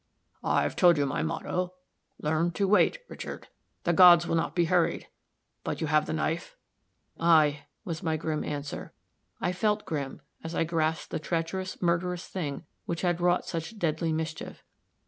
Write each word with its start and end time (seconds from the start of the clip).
"I've 0.43 0.75
told 0.75 0.97
you 0.97 1.05
my 1.05 1.21
motto 1.21 1.75
'learn 2.19 2.53
to 2.53 2.67
wait,' 2.67 2.97
Richard. 3.07 3.49
The 3.83 3.93
gods 3.93 4.25
will 4.25 4.33
not 4.35 4.55
be 4.55 4.65
hurried; 4.65 5.05
but 5.63 5.79
have 5.79 5.99
you 6.03 6.05
the 6.07 6.11
knife?" 6.13 6.55
"Ay!" 7.19 7.67
was 7.85 8.01
my 8.01 8.17
grim 8.17 8.43
answer; 8.43 8.93
I 9.39 9.51
felt 9.51 9.85
grim, 9.85 10.21
as 10.43 10.55
I 10.55 10.63
grasped 10.63 11.11
the 11.11 11.19
treacherous, 11.19 11.79
murderous 11.83 12.27
thing 12.27 12.65
which 12.87 13.01
had 13.01 13.21
wrought 13.21 13.45
such 13.45 13.77
deadly 13.77 14.11
mischief. 14.11 14.63